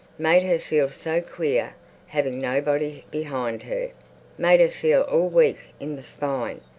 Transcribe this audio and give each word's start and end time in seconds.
Made 0.17 0.41
her 0.41 0.57
feel 0.57 0.89
so 0.89 1.21
queer, 1.21 1.75
having 2.07 2.39
nobody 2.39 3.05
behind 3.11 3.61
her. 3.61 3.91
Made 4.35 4.59
her 4.59 4.67
feel 4.67 5.01
all 5.03 5.27
weak 5.29 5.59
in 5.79 5.95
the 5.95 6.01
spine. 6.01 6.61